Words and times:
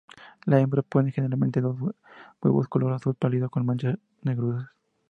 La 0.47 0.59
hembra 0.59 0.81
pone 0.81 1.11
generalmente 1.11 1.61
dos 1.61 1.77
huevos 2.41 2.67
color 2.67 2.91
azul 2.93 3.13
pálido 3.13 3.51
con 3.51 3.67
manchas 3.67 3.99
negruzcas. 4.23 4.71